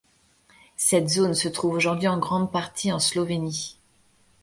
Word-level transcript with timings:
Cette 0.77 1.09
zone 1.09 1.35
se 1.35 1.47
trouve 1.47 1.75
aujourd'hui 1.75 2.07
en 2.07 2.17
grande 2.17 2.51
partie 2.51 2.91
en 2.91 2.97
Slovénie. 2.97 3.77